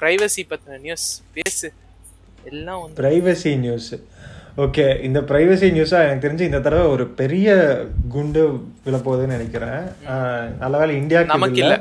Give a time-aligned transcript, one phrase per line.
[0.00, 1.68] Privacy பத்தின news பேசு.
[2.50, 3.92] எல்லாம் வந்து ப்ரைவசி நியூஸ்
[4.64, 7.48] ஓகே இந்த ப்ரைவசி நியூஸாக எனக்கு தெரிஞ்சு இந்த தடவை ஒரு பெரிய
[8.14, 8.42] குண்டு
[8.86, 9.82] விழப்போகுதுன்னு நினைக்கிறேன்.
[10.62, 11.78] நல்ல வேளை இந்தியாவுக்கு இல்லை.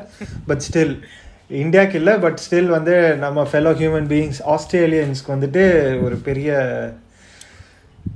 [0.49, 0.93] பட் ஸ்டில்
[1.63, 5.63] இந்தியாவுக்கு இல்லை பட் ஸ்டில் வந்து நம்ம ஃபெலோ ஹியூமன் பீயிங்ஸ் ஆஸ்திரேலியன்ஸ்க்கு வந்துட்டு
[6.05, 6.49] ஒரு பெரிய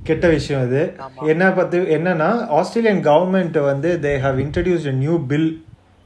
[0.10, 0.84] கெட்ட விஷயம் இது
[1.34, 2.30] என்ன பத்தி என்னன்னா
[2.60, 5.50] ஆஸ்திரேலியன் கவர்மெண்ட் வந்து they have introduce a new bill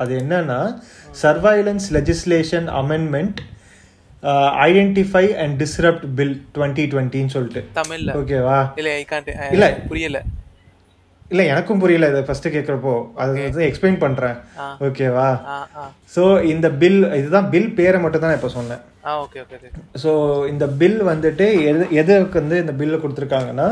[0.04, 0.60] அது என்னன்னா
[1.24, 3.40] surveillance legislation amendment
[4.68, 7.64] identify and disrupt bill twenty டுவெண்ட்டின்னு சொல்லிட்டு.
[7.80, 8.12] தமிழ்ல.
[8.22, 8.90] ஓகேவா இல்ல
[9.56, 9.68] இல்ல.
[9.94, 10.20] புரியல.
[11.32, 14.38] இல்ல எனக்கும் புரியல இதை ஃபர்ஸ்ட் கேட்குறப்போ அது வந்து எக்ஸ்பிளைன் பண்றேன்.
[14.88, 15.30] ஓகேவா
[16.14, 18.84] ஸோ இந்த பில் இதுதான் பில் பேரை மட்டும் தான் இப்போ சொன்னேன்.
[20.04, 20.12] ஸோ
[20.52, 23.68] இந்த பில் வந்துட்டு எது எதுக்கு வந்து இந்த பில்லு கொடுத்துருக்காங்கன்னா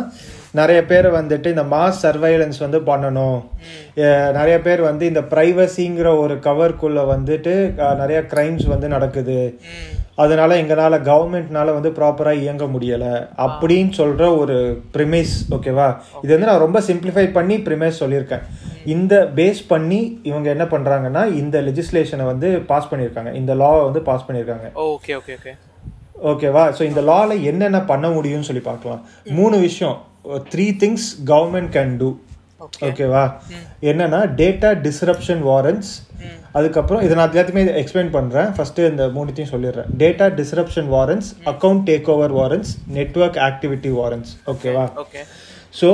[0.60, 3.40] நிறைய பேர் வந்துட்டு இந்த மாஸ் சர்வைலன்ஸ் வந்து பண்ணணும்.
[4.40, 7.54] நிறைய பேர் வந்து இந்த ப்ரைவசிங்கிற ஒரு கவர்க்குள்ள வந்துட்டு
[8.02, 9.40] நிறைய கிரைம்ஸ் வந்து நடக்குது.
[10.24, 13.12] அதனால எங்களால கவர்மெண்ட்னால வந்து ப்ராப்பராக இயங்க முடியலை.
[13.46, 14.56] அப்படின்னு சொல்ற ஒரு
[14.96, 15.88] ப்ரிமைஸ் ஓகேவா
[16.24, 18.46] இது வந்து நான் ரொம்ப சிம்பிளிஃபை பண்ணி ப்ரிமைஸ் சொல்லியிருக்கேன்.
[18.96, 23.34] இந்த பேஸ் பண்ணி இவங்க என்ன பண்றாங்கன்னா இந்த லெஜிஸ்லேஷனை வந்து பாஸ் பண்ணியிருக்காங்க.
[23.42, 24.70] இந்த லாவை வந்து பாஸ் பண்ணியிருக்காங்க.
[24.90, 25.54] ஓகே ஓகே ஓகே
[26.32, 29.02] ஓகேவா ஸோ இந்த லால என்னென்ன பண்ண முடியும்னு சொல்லி பார்க்கலாம்.
[29.40, 29.98] மூணு விஷயம்.
[30.54, 32.08] Three things government can do
[32.88, 33.24] ஓகேவா
[33.90, 35.90] என்னன்னா டேட்டா டிஸ்ரப்ஷன் வாரண்ட்ஸ்
[36.58, 39.90] அதுக்கப்புறம் இதை நான் எல்லாத்தையுமே எக்ஸ்பிளைன் பண்ணுறேன் ஃபஸ்ட்டு இந்த மூணுத்தையும் சொல்லிடுறேன்.
[40.02, 45.24] Data disruption warrants account take over warrants network activity warrants ஓகேவா ஓகே
[45.80, 45.90] ஸோ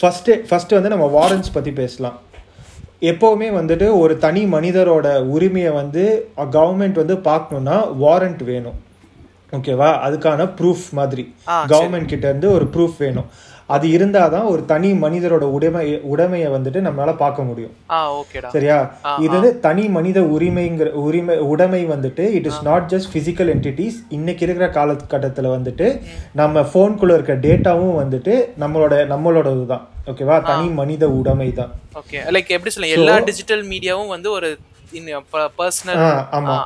[0.00, 2.18] ஃபஸ்ட்டு ஃபஸ்ட்டு வந்து நம்ம வாரண்ட்ஸ் பற்றி பேசலாம்.
[3.10, 6.04] எப்போவுமே வந்துட்டு ஒரு தனி மனிதரோட உரிமையை வந்து
[6.56, 8.78] கவர்மெண்ட் வந்து பார்க்கணுன்னா வாரண்ட் வேணும்.
[9.56, 11.24] ஓகேவா அதுக்கான ப்ரூஃப் மாதிரி.
[11.72, 13.28] கவர்மெண்ட் கிட்ட இருந்து ஒரு ப்ரூஃப் வேணும்.
[13.68, 17.72] அது இருந்தால் தான் ஒரு தனி மனிதரோட உடைமை உடைமையை வந்துட்டு நம்மளால பார்க்க முடியும்.
[18.54, 18.76] சரியா?
[19.18, 24.44] இது வந்து தனி மனித உரிமைங்கிற உரிமை உடைமை வந்துட்டு it is not just physical entities இன்னைக்கு
[24.46, 25.88] இருக்கிற காலகட்டத்தில் வந்துட்டு
[26.34, 32.54] நம்ம ஃபோனுக்குள்ள இருக்க டேட்டாவும் வந்துட்டு நம்மளோட நம்மளோடது தான் ஓகேவா தனி மனித உடைமை தான் ஓகே லைக்
[32.56, 34.50] எப்படி சொல்ல எல்லா டிஜிட்டல் மீடியாவும் வந்து ஒரு
[35.58, 36.56] பர்சனல் ஆ ஆமா.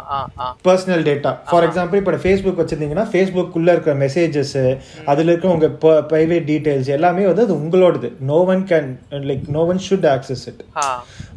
[0.66, 4.54] பர்சனல் டேட்டா ஃபார் எக்ஸாம்பிள் இப்போ ஃபேஸ்புக் வச்சிருந்தீங்கன்னா ஃபேஸ்புக்குள்ள இருக்கிற மெசேஜஸ்
[5.12, 5.68] அதுல இருக்க உங்க
[6.12, 8.10] ப்ரைவேட் டீடைல்ஸ் எல்லாமே வந்து அது உங்களோடது.
[8.30, 8.90] No one can
[9.30, 10.62] like no one should access it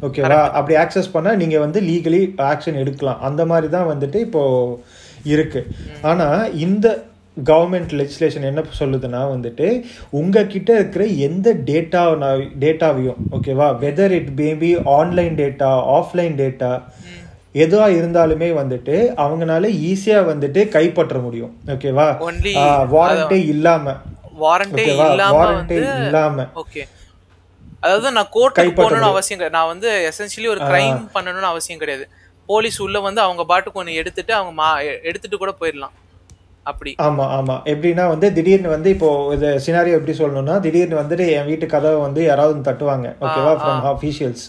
[0.06, 2.22] ஓகேவா அப்படி ஆக்சஸ் பண்ணா நீங்க வந்து லீகலி
[2.52, 3.22] ஆக்ஷன் எடுக்கலாம்.
[3.28, 4.42] அந்த மாதிரி தான் வந்துட்டு இப்போ
[5.34, 5.60] இருக்கு.
[6.10, 6.28] ஆனா
[6.66, 6.86] இந்த
[7.36, 9.66] கவர்மெண்ட் லெஜிஸ்லேஷன் என்ன சொல்லுதுன்னா வந்துட்டு
[10.20, 12.02] உங்ககிட்ட இருக்கிற எந்த டேட்டா
[12.64, 16.72] டேட்டாவையும் ஓகேவா whether it maybe online data offline data
[17.64, 22.08] எதுவா இருந்தாலுமே வந்துட்டு அவங்கனால ஈஸியா வந்துட்டு கைப்பற்ற முடியும் ஓகேவா
[22.96, 23.94] வாரண்டே இல்லாம
[24.42, 26.46] வாரண்டே ஓகேவா இல்லாம வாரண்டே வந்து இல்லாம.
[26.62, 26.82] ஓகே
[27.84, 29.56] அதாவது நான் கோர்ட்டுக்கு போகணும்னு அவசியம் கிடையாது.
[29.58, 32.04] நான் வந்து எசென்ஷியலி ஒரு கிரைம் பண்ணணும்னு அவசியம் கிடையாது.
[32.48, 34.68] போலீஸ் உள்ள வந்து அவங்க பாட்டுக்கு ஒன்று எடுத்துட்டு அவங்க மா
[35.08, 35.94] எடுத்துட்டு கூட போயிடலாம்.
[36.66, 36.90] அப்படி.
[37.06, 37.54] ஆமா ஆமா.
[37.70, 42.20] எப்படின்னா வந்து திடீர்னு வந்து இப்போ இது சினாரியோ எப்படி சொல்லணும்னா திடீர்னு வந்துட்டு என் வீட்டு கதவை வந்து
[42.26, 43.08] யாராவது தட்டுவாங்க.
[43.24, 44.44] ஓகேவா ஃப்ரம் அஃபீஷியல்ஸ்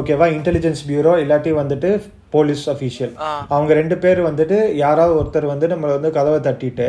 [0.00, 1.90] ஓகேவா இன்டெலிஜென்ஸ் பியூரோ இல்லாட்டி வந்துட்டு
[2.34, 3.12] போலீஸ் அஃபீஷியல்.
[3.54, 6.88] அவங்க ரெண்டு பேர் வந்துட்டு யாராவது ஒருத்தர் வந்து நம்மள வந்து கதவை தட்டிட்டு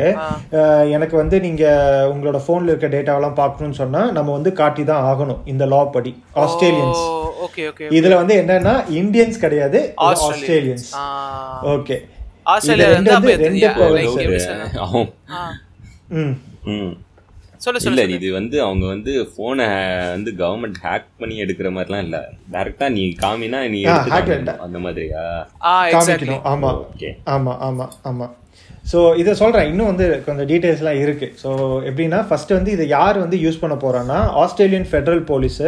[0.96, 1.64] எனக்கு வந்து நீங்க
[2.12, 6.12] உங்களோட போன்ல இருக்க டேட்டாவெல்லாம் பார்க்கணும்னு சொன்னா நம்ம வந்து காட்டி தான் ஆகணும் இந்த லா படி.
[6.44, 7.02] ஆஸ்திரேலியன்ஸ்
[7.98, 10.88] இதுல வந்து என்னன்னா இந்தியன்ஸ் கிடையாது ஆஸ்திரேலியன்ஸ்
[11.74, 11.98] ஓகே
[12.48, 13.32] ஆஸ்திரேலியா ரெண்டு வந்து
[17.60, 19.66] சொல்ல- இல்ல இது வந்து அவங்க வந்து போனை
[20.10, 22.18] வந்து கவர்மெண்ட் ஹேக் பண்ணி எடுக்கிற மாதிரிலாம் இல்ல.
[22.52, 23.80] டைரக்டா நீ காமினா நீ.
[24.66, 25.24] அந்த மாதிரியா?
[25.64, 26.70] ஆ எக்ஸாக்ட்லி காமிக்கணும் ஆமா.
[26.86, 28.28] ஓகே ஆமா ஆமா ஆமா.
[28.84, 31.48] ஸோ இதை சொல்கிறேன் இன்னும் வந்து கொஞ்சம் டீட்டெயில்ஸ்லாம் இருக்குது ஸோ
[31.88, 35.66] எப்படின்னா ஃபர்ஸ்ட் வந்து இதை யார் வந்து யூஸ் பண்ண போகிறான்னா ஆஸ்திரேலியன் ஃபெடரல் போலீஸு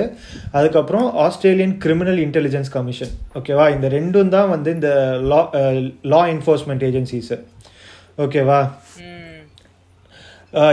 [0.54, 4.90] அதுக்கப்புறம் ஆஸ்திரேலியன் கிரிமினல் இன்டெலிஜென்ஸ் கமிஷன் ஓகேவா இந்த ரெண்டும் தான் வந்து இந்த
[5.30, 5.40] லா
[6.12, 7.38] லா என்ஃபோர்ஸ்மெண்ட் ஏஜென்சிஸு
[8.18, 8.60] ஓகேவா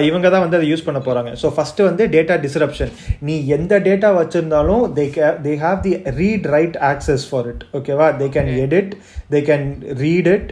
[0.08, 2.94] இவங்க தான் வந்து அதை யூஸ் பண்ண போகிறாங்க ஸோ ஃபஸ்ட்டு வந்து டேட்டா டிஸ்ரப்ஷன்
[3.30, 8.08] நீ எந்த டேட்டா வச்சுருந்தாலும் they K they have the read write access for it ஓகேவா
[8.22, 8.94] they can edit
[9.36, 9.68] they can
[10.04, 10.50] read it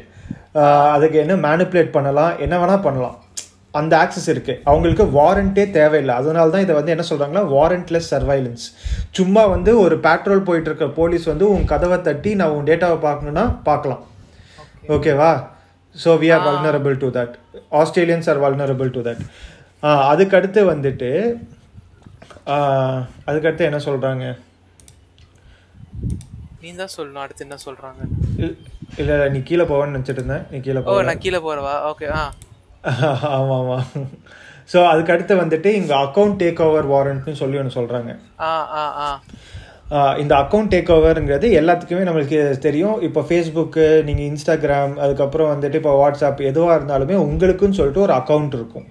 [0.96, 3.16] அதுக்கு என்ன மேனிப்புலேட் பண்ணலாம் என்ன வேணால் பண்ணலாம்.
[3.80, 6.14] அந்த ஆக்சஸ் இருக்குது அவங்களுக்கு வாரண்ட்டே தேவையில்லை.
[6.22, 8.66] அதனால தான் இதை வந்து என்ன சொல்கிறாங்கன்னா வாரண்ட்லெஸ் சர்வைலன்ஸ்
[9.18, 13.46] சும்மா வந்து ஒரு பேட்ரோல் போயிட்டு இருக்க போலீஸ் வந்து உன் கதவை தட்டி நான் உன் டேட்டாவை பார்க்கணுன்னா
[13.68, 14.04] பார்க்கலாம்.
[14.96, 15.32] ஓகேவா
[15.96, 17.36] so we are vulnerable to that
[17.80, 19.22] Australians are vulnerable to that
[20.10, 21.10] அதுக்கடுத்து வந்துட்டு
[23.28, 24.26] அதுக்கடுத்து என்ன சொல்கிறாங்க
[26.62, 28.02] நீ தான் சொல்லணும் அடுத்து என்ன சொல்றாங்க?
[29.02, 30.46] இல்லை நீ கீழே போவேன்னு நினச்சிட்டு இருந்தேன்.
[30.52, 31.74] நீ கீழே போ நான் கீழே போறவா?
[31.90, 32.24] ஓகே ஆ.
[33.32, 33.86] ஆமாம் ஆமாம்
[34.70, 38.12] ஸோ அதுக்கடுத்து வந்துட்டு இங்கே அக்கௌண்ட் டேக் ஓவர் வாரண்ட்னு சொல்லி ஒன்று சொல்கிறாங்க
[38.44, 39.10] ஆ ஆ ஆ.
[40.22, 42.96] இந்த அக்கௌண்ட் டேக் ஓவருங்கிறது எல்லாத்துக்குமே நம்மளுக்கு தெரியும்.
[43.08, 48.86] இப்போ ஃபேஸ்புக்கு நீங்கள் இன்ஸ்டாகிராம் அதுக்கப்புறம் வந்துட்டு இப்போ வாட்ஸ்அப் எதுவாக இருந்தாலுமே உங்களுக்குன்னு சொல்லிட்டு ஒரு அக்கௌண்ட் இருக்கும்.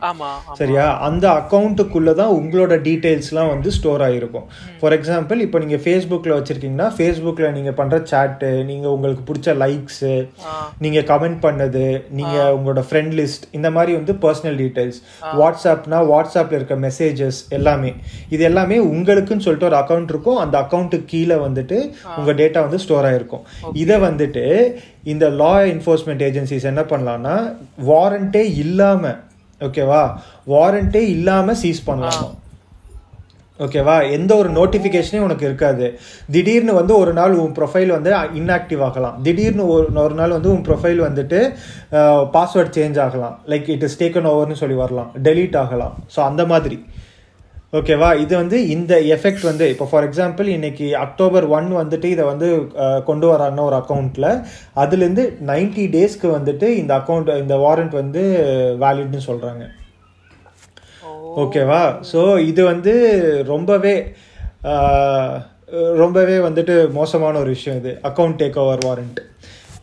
[0.61, 0.85] சரியா?
[1.09, 4.47] அந்த அக்கௌண்ட்டுக்குள்ளே தான் உங்களோட டீட்டெயில்ஸ்லாம் வந்து ஸ்டோர் ஆகிருக்கும்
[4.83, 10.15] ஃபார் எக்ஸாம்பிள் இப்போ நீங்கள் ஃபேஸ்புக்கில் வச்சுருக்கீங்கன்னா ஃபேஸ்புக்கில் நீங்கள் பண்ணுற சேட்டு நீங்கள் உங்களுக்கு பிடிச்ச லைக்ஸு.
[10.87, 11.85] நீங்கள் கமெண்ட் பண்ணது
[12.21, 15.01] நீங்கள் உங்களோட ஃப்ரெண்ட் லிஸ்ட் இந்த மாதிரி வந்து பர்சனல் டீட்டெயில்ஸ்
[15.43, 17.93] வாட்ஸ்அப்னா வாட்ஸ்அப்பில் இருக்க மெசேஜஸ் எல்லாமே.
[18.37, 20.41] இது எல்லாமே உங்களுக்குன்னு சொல்லிட்டு ஒரு அக்கௌண்ட் இருக்கும்.
[20.45, 21.77] அந்த அக்கௌண்ட்டுக்கு கீழே வந்துட்டு
[22.19, 23.45] உங்கள் டேட்டா வந்து ஸ்டோர் ஆகிருக்கும்
[23.83, 24.45] இதை வந்துட்டு
[25.13, 27.37] இந்த லா என்ஃபோர்ஸ்மெண்ட் ஏஜென்சிஸ் என்ன பண்ணலாம்னா
[27.91, 29.21] வாரண்ட்டே இல்லாமல்
[29.61, 30.05] ஓகேவா
[30.55, 32.31] வாரண்ட்டே இல்லாமல் சீஸ் பண்ணலாமா.
[33.65, 35.87] ஓகேவா எந்த ஒரு நோட்டிஃபிகேஷனே உனக்கு இருக்காது.
[36.35, 38.11] திடீர்னு வந்து ஒரு நாள் உன் ப்ரொஃபைல் வந்து
[38.41, 39.17] இன்ஆக்டிவ் ஆகலாம்.
[39.27, 41.39] திடீர்னு ஒரு ஒரு நாள் வந்து உன் ப்ரொஃபைல் வந்துட்டு
[42.37, 43.37] பாஸ்வேர்ட் சேஞ்ச் ஆகலாம்.
[43.53, 45.13] லைக் இட் இஸ் டேக்கன் ஓவர்னு சொல்லி வரலாம்.
[45.29, 45.95] டெலீட் ஆகலாம்.
[46.17, 46.79] ஸோ அந்த மாதிரி.
[47.75, 52.49] ஓகேவா இது வந்து இந்த எஃபெக்ட் வந்து இப்போ ஃபார் எக்ஸாம்பிள் இன்னைக்கு அக்டோபர் ஒன் வந்துட்டு இதை வந்து
[53.05, 54.29] கொண்டு வராங்கன்னா ஒரு அக்கௌண்ட்டில்
[54.77, 58.23] அதுலேருந்து நைன்டி டேஸ்க்கு வந்துட்டு இந்த அக்கௌண்ட் இந்த வாரண்ட் வந்து
[58.79, 59.65] வேலிட்னு சொல்கிறாங்க
[61.37, 61.83] ஓகேவா
[62.13, 62.93] ஸோ இது வந்து
[63.45, 63.95] ரொம்பவே
[65.99, 69.21] ரொம்பவே வந்துட்டு மோசமான ஒரு விஷயம் இது அக்கௌண்ட் டேக் ஓவர் வாரண்ட்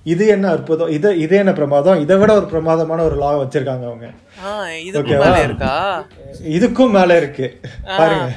[0.04, 0.90] இது என்ன அற்புதம்?
[0.90, 2.00] இது இது என்ன பிரமாதம்?
[2.00, 4.10] இதை விட ஒரு பிரமாதமான ஒரு லா வச்சிருக்காங்க அவங்க.
[5.44, 6.04] இருக்கா?
[6.44, 7.60] இதுக்கும் மேல இருக்கு.
[7.98, 8.32] பாருங்க.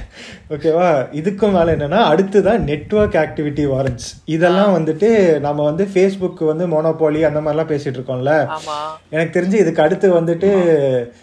[0.50, 0.88] ஓகேவா?
[1.12, 7.40] இதுக்கும் மேல என்னன்னா அடுத்துதான் நெட்வொர்க் ஆக்டிவிட்டி வாரண்ட்ஸ் இதெல்லாம் வந்துட்டு நம்ம வந்து ஃபேஸ்புக் வந்து மோனோபாலி அந்த
[7.40, 8.34] மாதிரிலாம் பேசிட்டு இருக்கோம்ல.
[9.10, 10.50] எனக்கு தெரிஞ்சு இதுக்கு அடுத்து வந்துட்டு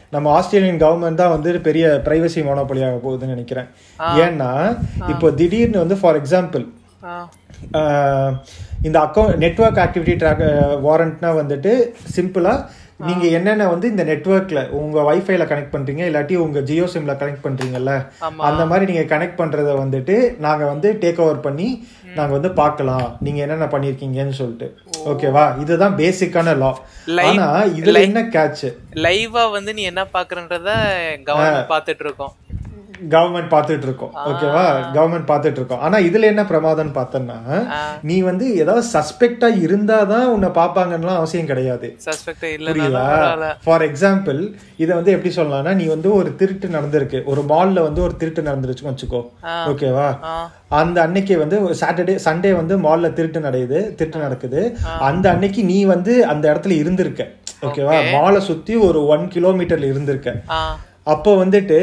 [0.09, 3.67] நம்ம ஆஸ்திரேலியன் கவர்மெண்ட் தான் வந்து பெரிய பிரைவசி மோனோபாலி ஆக போகுதுன்னு நினைக்கிறேன்.
[3.99, 4.77] ஏன்னா
[5.07, 6.65] இப்போ திடீர்னு வந்து ஃபார் எக்ஸாம்பிள்
[8.83, 10.45] இந்த அக்கௌண்ட் நெட்வொர்க் ஆக்டிவிட்டி ட்ராக்
[10.83, 11.73] வாரண்ட்னா வந்துட்டு
[12.15, 12.53] சிம்பிளா
[12.99, 17.93] நீங்க என்னென்ன வந்து இந்த நெட்வொர்க்ல உங்க வைஃபைல கனெக்ட் பண்றீங்க இல்லாட்டி உங்க ஜியோ சிம்ல கனெக்ட் பண்றீங்கல்ல
[18.21, 18.41] ஆமா.
[18.41, 21.67] அந்த மாதிரி நீங்க கனெக்ட் பண்றத வந்துட்டு நாங்க வந்து டேக் ஓவர் பண்ணி
[22.15, 23.17] நாங்க வந்து பார்க்கலாம்.
[23.19, 24.67] நீங்க என்னென்ன பண்ணிருக்கீங்கன்னு சொல்லிட்டு.
[25.05, 26.71] ஓகேவா இதுதான் பேசிக்கான லா
[27.07, 27.45] Live- ஆனா
[27.77, 28.65] இதுல என்ன கேட்ச்
[28.99, 30.69] லைவா வந்து நீ என்ன பாக்குறன்றத
[31.25, 32.33] கவர்மெண்ட் பாத்துட்டு இருக்கோம்.
[33.09, 34.63] கவர்மெண்ட் பார்த்துட்டு இருக்கோம் ஓகேவா?
[34.93, 37.37] கவர்மெண்ட் பார்த்துட்டு இருக்கோம் ஆனா இதுல என்ன பிரமாதம்னு பார்த்தோன்னா
[38.01, 41.97] நீ வந்து ஏதாவது சஸ்பெக்டா இருந்தாதான் உன்னை பார்ப்பாங்கன்னு அவசியம் கிடையாது.
[42.73, 43.05] புரியுதா?
[43.63, 47.23] ஃபார் எக்ஸாம்பிள் இதை வந்து எப்படி சொல்லலாம்னா நீ வந்து ஒரு திருட்டு நடந்திருக்கு.
[47.23, 49.23] ஒரு மால்ல வந்து ஒரு திருட்டு நடந்துருச்சுன்னு வச்சுக்கோ.
[49.71, 50.09] ஓகேவா.
[50.67, 54.77] அந்த அன்னைக்கு வந்து சாட்டர்டே சண்டே வந்து மால்ல திருட்டு நடக்குது திருட்டு நடக்குது.
[54.99, 57.27] அந்த அன்னைக்கு நீ வந்து அந்த இடத்துல இருந்திருக்க.
[57.61, 58.11] ஓகேவா?
[58.11, 60.31] மாலை சுத்தி ஒரு ஒன் கிலோமீட்டர்ல இருந்திருக்க.
[61.11, 61.77] அப்போ வந்துட்டு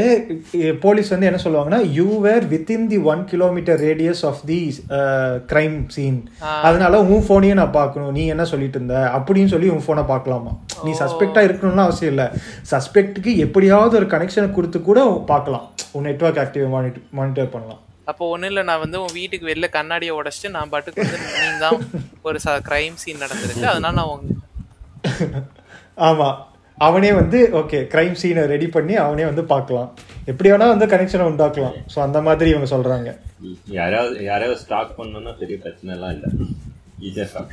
[0.82, 4.58] போலீஸ் வந்து என்ன சொல்லுவாங்கன்னா you were within the one kilometre radius of the
[5.52, 6.18] crime scene
[6.66, 8.12] அதனால உன் ஃபோனையும் நான் பார்க்கணும்.
[8.18, 8.98] நீ என்ன சொல்லிட்டு இருந்த?
[9.16, 10.52] அப்படின்னு சொல்லி உன் ஃபோனை பார்க்கலாமா?
[10.84, 12.26] நீ சஸ்பெக்டா இருக்கணும்னு அவசியம் இல்லை.
[12.72, 15.66] சஸ்பெக்ட்டுக்கு எப்படியாவது ஒரு கனெக்ஷனை கொடுத்து கூட பார்க்கலாம்.
[15.96, 17.82] உன் நெட்வொர்க் ஆக்டிவ் மானிட்டர் மானிட்டர் பண்ணலாம்.
[18.10, 21.80] அப்போ ஒண்ணும் இல்ல நான் வந்து உன் வீட்டுக்கு வெளில கண்ணாடியை உடைச்சிட்டு நான் பாட்டுக்கு வந்து நீ தான்
[22.28, 22.38] ஒரு
[22.68, 23.66] கிரைம் சீன் நடந்திருக்கு.
[23.72, 24.36] அதனால நான் உங்க
[26.10, 26.28] ஆமா.
[26.80, 29.88] அவனே வந்து ஓகே கிரைம் சீனை ரெடி பண்ணி அவனே வந்து பார்க்கலாம்.
[30.26, 31.76] எப்படி வேணா வந்து கனெக்ஷனை உண்டாக்கலாம்.
[31.92, 33.10] ஸோ அந்த மாதிரி இவங்க சொல்றாங்க.
[33.72, 36.30] யாராவது யாராவது ஸ்டாக் பண்ணணும்னா பெரிய பிரச்சனை எல்லாம் இல்லை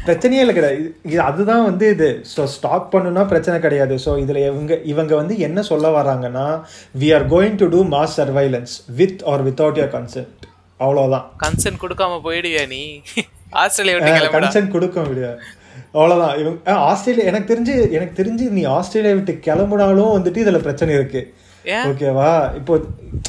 [0.01, 0.77] பிரச்சனையே இல்லை கிடையாது
[1.07, 2.09] இது- அதுதான் வந்து இது.
[2.31, 3.95] ஸோ ஸ்டாக் பண்ணுனா பிரச்சனை கிடையாது.
[4.05, 6.45] ஸோ இதில் இவங்க இவங்க வந்து என்ன சொல்ல வராங்கன்னா
[6.95, 10.31] we are going to do mass surveillance with or without your consent
[10.79, 12.83] அவ்வளோதான் கன்சென்ட் கொடுக்காம போயிடுவியா நீ?
[13.59, 15.37] ஆஸ்திரேலியா கன்சென்ட் கொடுக்க முடியாது
[15.95, 21.23] அவ்வளோதான் இவங்க ஆஸ்திரேலியா எனக்கு தெரிஞ்சு எனக்கு தெரிஞ்சு நீ ஆஸ்திரேலியா விட்டு கிளம்புனாலும் வந்துட்டு இதில் பிரச்சனை இருக்கு.
[21.65, 21.85] ஏன்?
[21.89, 22.27] ஓகேவா
[22.57, 22.73] இப்போ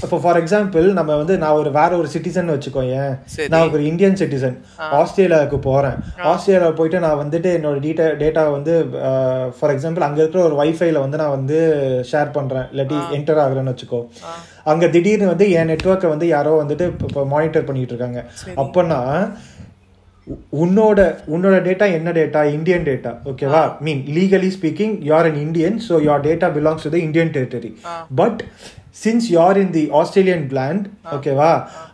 [0.04, 3.14] இப்போ ஃபார் எக்ஸாம்பிள் நம்ம வந்து நான் ஒரு வேற ஒரு சிட்டிசன் வச்சுக்கோ ஏன்.
[3.52, 4.56] நான் ஒரு இந்தியன் சிட்டிசன்
[4.98, 5.96] ஆஸ்திரேலியாவுக்கு போறேன்.
[6.32, 8.72] ஆஸ்திரேலியா போயிட்டு நான் வந்துட்டு என்னோட டீட்டா டேட்டா வந்து
[9.58, 11.58] ஃபார் எக்ஸாம்பிள் அங்க இருக்கிற ஒரு வைஃபைல வந்து நான் வந்து
[12.10, 12.66] ஷேர் பண்றேன்.
[12.72, 14.00] இல்லாட்டி என்டர் ஆகுறேன்னு வச்சுக்கோ.
[14.72, 18.22] அங்க திடீர்னு வந்து என் நெட்ஒர்க்கை வந்து யாரோ வந்துட்டு இப்போ மானிட்டர் பண்ணிட்டு இருக்காங்க.
[18.64, 19.00] அப்போனா
[20.62, 21.00] உன்னோட
[21.34, 26.24] உன்னோட டேட்டா என்ன டேட்டா இந்தியன் டேட்டா ஓகேவா mean legally speaking you're an Indian so your
[26.26, 27.70] data belongs to the Indian territory
[28.20, 28.40] but
[29.02, 31.50] since you're in the Australian land ஓகேவா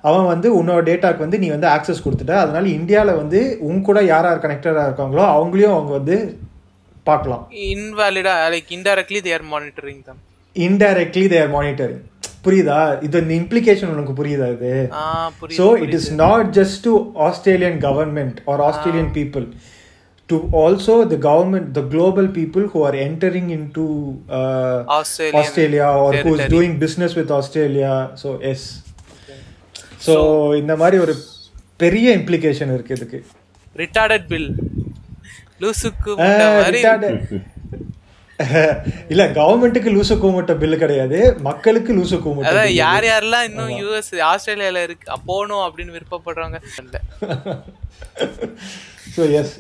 [0.09, 2.35] அவன் வந்து உன்னோட டேட்டாக்கு வந்து நீ வந்து ஆக்சஸ் கொடுத்துட்ட.
[2.45, 6.17] அதனால இந்தியாவில் வந்து உன் கூட யார் யார் கனெக்டடாக இருக்காங்களோ அவங்களையும் அவங்க வந்து
[7.07, 7.45] பார்க்கலாம்.
[7.73, 10.21] இன்வாலிடா like indirectly they are monitoring them
[10.57, 12.03] indirectly they're monitoring
[12.45, 15.05] புரியுதா இது இந்த இம்ப்ளிகேஷன் உனக்கு புரியுதா இது ஆ
[15.39, 16.93] புரியுது So it is not just to
[17.27, 19.47] Australian government or Australian people,
[20.29, 23.85] to also the government, the global people who are entering into
[24.31, 26.49] uh, Australian Australia or who's territory.
[26.57, 27.93] doing business with Australia.
[28.17, 28.63] So yes.
[30.01, 30.15] So
[30.55, 31.15] இந்த மாதிரி ஒரு
[31.81, 33.19] பெரிய implication இருக்கு இதுக்கு
[33.77, 34.49] retarded bill
[35.61, 37.43] லூசுக்கு ஆ, விட்ட மாதிரி retarded-
[39.13, 41.19] இல்ல கவர்மெண்ட்டுக்கு லூசு கூமுட்ட பில்லு கிடையாது.
[41.49, 46.97] மக்களுக்கு லூசு கூமுட்ட அதான் யார் யாரெல்லாம் இன்னும் யூஎஸ் ஆஸ்திரேலியால இருக்கு போகணும் அப்படின்னு விருப்பப்படுறாங்க இல்ல
[49.17, 49.55] ஸோ எஸ்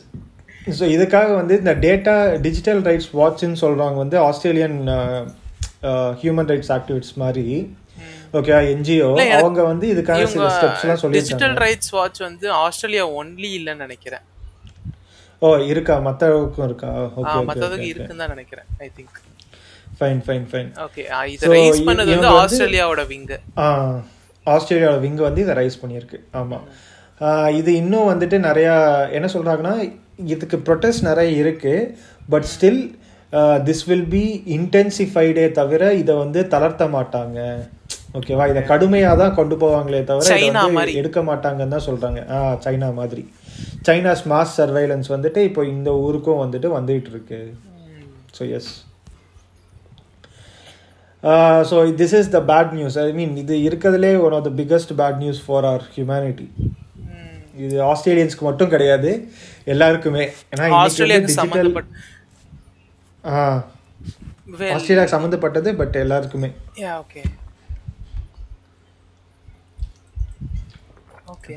[0.78, 2.14] ஸோ இதுக்காக வந்து இந்த டேட்டா
[2.46, 4.76] டிஜிட்டல் ரைட்ஸ் வாட்ச்னு சொல்கிறவங்க வந்து ஆஸ்திரேலியன்
[6.20, 7.46] ஹியூமன் ரைட்ஸ் ஆக்டிவிட்ஸ் மாதிரி.
[8.38, 9.08] ஓகே என்ஜிஓ
[9.38, 11.18] அவங்க வந்து இதுக்காக சில ஸ்டெப்ஸ்லாம் சொல்லியிருக்காங்க.
[11.18, 14.24] டிஜிட்டல் ரைட்ஸ் வாட்ச் வந்து ஆஸ்திரேலியா ஒன்லி இல்லைன்னு நினைக்கிறேன்.
[15.42, 15.94] ஓ இருக்கா?
[16.06, 16.88] மற்றவருக்கும் இருக்கா?
[17.20, 19.18] ஓகே மத்ததுக்கு இருக்குன்னு தான் நினைக்கிறேன் I think
[19.98, 21.02] fine fine fine okay
[21.34, 23.66] இதை ரைஸ் பண்ணது வந்து ஆஸ்திரேலியாவோட விங்கு ஆ
[24.46, 26.18] ஆஸ்திரேலியாவோட விங் வந்து இதை ரைஸ் பண்ணியிருக்கு.
[26.40, 26.64] ஆமாம்
[27.58, 28.74] இது இன்னும் வந்துட்டு நிறையா
[29.16, 29.74] என்ன சொல்கிறாங்கன்னா
[30.34, 31.90] இதுக்கு ப்ரொட்டஸ்ட் நிறைய இருக்குது
[32.32, 32.80] but still
[33.68, 34.24] this will be
[34.56, 37.38] இன்டென்சிஃபைடே தவிர இதை வந்து தளர்த்த மாட்டாங்க.
[38.18, 38.44] ஓகேவா?
[38.52, 40.24] இதை கடுமையாக தான் கொண்டு போவாங்களே தவிர
[40.78, 40.92] மாதிரி.
[41.00, 43.22] எடுக்க மாட்டாங்கன்னு தான் சொல்கிறாங்க ஆ சைனா மாதிரி.
[43.88, 47.40] சைனாஸ் மாஸ் சர்வைலன்ஸ் வந்துட்டு இப்போ இந்த ஊருக்கும் வந்துட்டு வந்துகிட்டு இருக்கு.
[48.38, 48.70] So yes
[51.70, 55.18] so this is the bad news I mean இது இருக்கிறதுலே one of the biggest bad
[55.24, 56.46] news for our humanity
[57.64, 59.10] இது ஆஸ்திரேலியன்ஸ்க்கு மட்டும் கிடையாது
[59.72, 60.24] எல்லாருக்குமே.
[60.52, 61.90] ஏன்னா டிஜிட்டல் சம்மந்தப்பட்ட
[63.24, 63.36] ஆ.
[64.54, 66.48] Well, ஆஸ்திரேலியாவுக்கு சம்மந்தப்பட்டது பட் எல்லாருக்குமே.
[66.82, 66.96] Yeah,
[71.32, 71.56] ஓகே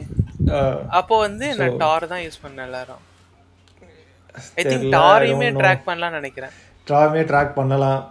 [1.00, 3.04] அப்போ வந்து நான் டார் தான் யூஸ் பண்ணேன் எல்லாரும்.
[4.60, 5.50] I think டாரையுமே.
[5.62, 6.54] ட்ராக் பண்ணலாம்னு நினைக்கிறேன்.
[6.88, 8.02] ட்ராமே ட்ராக் பண்ணலாம்.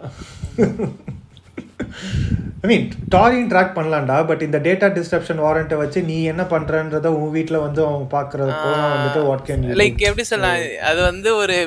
[2.63, 7.33] ஐ மீன் டாரியும் ட்ராக் பண்ணலாம்டா பட் இந்த டேட்டா டிஸ்ட்ரப்ஷன் வாரண்ட்டை வச்சு நீ என்ன பண்றன்றத உன்
[7.37, 11.57] வீட்டில் வந்து அவங்க பார்க்கறதுக்கு வந்துட்டு வாட் கேன் லைக் எப்படி சொல்லலாம் அது வந்து ஒரு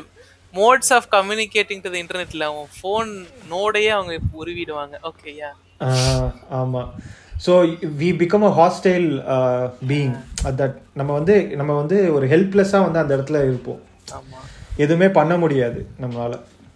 [0.55, 3.11] மோட்ஸ் ஆஃப் கம்யூனிகேட்டிங் டு இன்டர்நெட்ல அவங்க ஃபோன்
[3.55, 4.95] நோடையே அவங்க உருவிடுவாங்க.
[5.11, 5.51] ஓகே யா
[6.61, 6.91] ஆமாம்
[7.47, 7.53] so
[7.99, 9.09] we become a hostile
[9.91, 10.15] being
[10.61, 13.81] that நம்ம வந்து நம்ம வந்து ஒரு ஹெல்ப்லெஸ்ஸாக வந்து அந்த இடத்துல இருப்போம்.
[14.77, 16.35] எதுவுமே பண்ண முடியாது நம்மளால.